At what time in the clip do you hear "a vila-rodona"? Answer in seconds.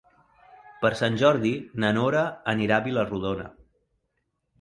2.79-3.47